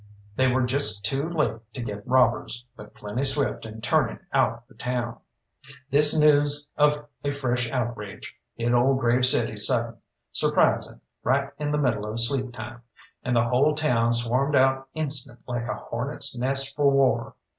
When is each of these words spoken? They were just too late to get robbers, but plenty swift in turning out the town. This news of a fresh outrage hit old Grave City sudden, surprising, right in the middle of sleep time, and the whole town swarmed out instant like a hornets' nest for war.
They 0.35 0.47
were 0.47 0.63
just 0.65 1.05
too 1.05 1.29
late 1.29 1.57
to 1.75 1.81
get 1.83 2.07
robbers, 2.07 2.65
but 2.75 2.95
plenty 2.95 3.23
swift 3.23 3.67
in 3.67 3.81
turning 3.81 4.17
out 4.33 4.67
the 4.67 4.73
town. 4.73 5.19
This 5.91 6.19
news 6.19 6.71
of 6.75 7.05
a 7.23 7.29
fresh 7.29 7.69
outrage 7.69 8.35
hit 8.55 8.73
old 8.73 8.97
Grave 8.99 9.27
City 9.27 9.55
sudden, 9.55 9.97
surprising, 10.31 11.01
right 11.21 11.51
in 11.59 11.69
the 11.69 11.77
middle 11.77 12.07
of 12.07 12.19
sleep 12.19 12.51
time, 12.51 12.81
and 13.21 13.35
the 13.35 13.47
whole 13.47 13.75
town 13.75 14.11
swarmed 14.11 14.55
out 14.55 14.89
instant 14.95 15.37
like 15.47 15.67
a 15.67 15.75
hornets' 15.75 16.35
nest 16.35 16.75
for 16.75 16.89
war. 16.89 17.35